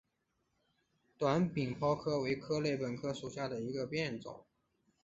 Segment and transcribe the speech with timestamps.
[1.15, 2.63] 短柄枹栎为壳斗
[2.97, 4.43] 科栎属下的一个变种。